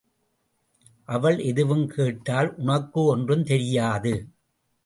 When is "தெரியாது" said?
3.43-4.13